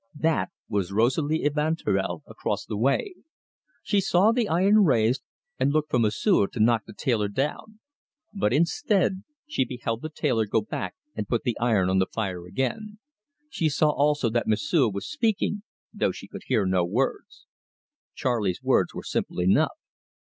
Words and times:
That 0.17 0.49
was 0.67 0.91
Rosalie 0.91 1.43
Evanturel 1.45 2.23
across 2.25 2.65
the 2.65 2.75
way. 2.75 3.13
She 3.83 4.01
saw 4.01 4.31
the 4.31 4.49
iron 4.49 4.83
raised, 4.83 5.21
and 5.59 5.71
looked 5.71 5.91
for 5.91 5.99
M'sieu' 5.99 6.47
to 6.47 6.59
knock 6.59 6.85
the 6.87 6.93
tailor 6.93 7.27
down; 7.27 7.77
but, 8.33 8.51
instead, 8.51 9.21
she 9.45 9.63
beheld 9.63 10.01
the 10.01 10.09
tailor 10.09 10.47
go 10.47 10.61
back 10.61 10.95
and 11.15 11.27
put 11.27 11.43
the 11.43 11.55
iron 11.59 11.87
on 11.87 11.99
the 11.99 12.07
fire 12.07 12.47
again. 12.47 12.97
She 13.47 13.69
saw 13.69 13.91
also 13.91 14.31
that 14.31 14.47
M'sieu' 14.47 14.89
was 14.89 15.07
speaking, 15.07 15.61
though 15.93 16.11
she 16.11 16.27
could 16.27 16.45
hear 16.47 16.65
no 16.65 16.83
words. 16.83 17.45
Charley's 18.15 18.63
words 18.63 18.95
were 18.95 19.03
simple 19.03 19.39
enough. 19.39 19.77